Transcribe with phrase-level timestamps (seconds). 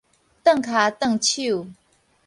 [0.43, 1.67] 頓跤頓手